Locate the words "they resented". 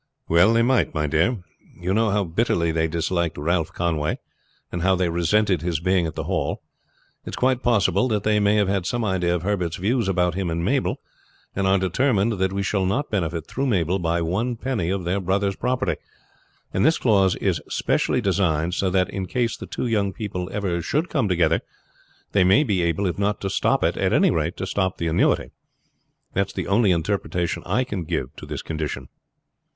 4.95-5.61